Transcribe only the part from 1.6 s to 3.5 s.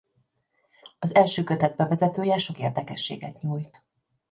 bevezetője sok érdekességet